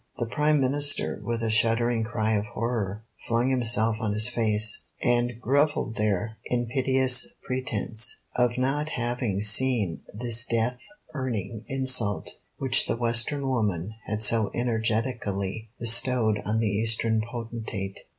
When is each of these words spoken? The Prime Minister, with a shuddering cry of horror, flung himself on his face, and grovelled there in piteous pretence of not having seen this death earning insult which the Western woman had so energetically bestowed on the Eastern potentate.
The 0.17 0.25
Prime 0.25 0.59
Minister, 0.59 1.21
with 1.23 1.43
a 1.43 1.51
shuddering 1.51 2.03
cry 2.03 2.31
of 2.31 2.45
horror, 2.45 3.03
flung 3.27 3.51
himself 3.51 3.97
on 3.99 4.13
his 4.13 4.29
face, 4.29 4.85
and 5.03 5.39
grovelled 5.39 5.95
there 5.95 6.37
in 6.45 6.65
piteous 6.65 7.27
pretence 7.43 8.19
of 8.35 8.57
not 8.57 8.89
having 8.89 9.41
seen 9.41 10.01
this 10.11 10.43
death 10.47 10.79
earning 11.13 11.65
insult 11.67 12.31
which 12.57 12.87
the 12.87 12.97
Western 12.97 13.47
woman 13.47 13.93
had 14.07 14.23
so 14.23 14.49
energetically 14.55 15.69
bestowed 15.79 16.39
on 16.45 16.57
the 16.57 16.67
Eastern 16.71 17.21
potentate. 17.21 17.99